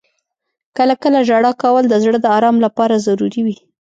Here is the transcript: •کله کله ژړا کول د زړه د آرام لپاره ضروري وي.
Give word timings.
•کله 0.77 0.93
کله 1.03 1.19
ژړا 1.27 1.51
کول 1.61 1.83
د 1.89 1.93
زړه 2.03 2.17
د 2.21 2.27
آرام 2.37 2.57
لپاره 2.65 3.03
ضروري 3.07 3.41
وي. 3.45 3.57